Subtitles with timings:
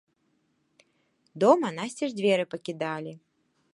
[1.43, 3.13] Дома насцеж дзверы пакідалі.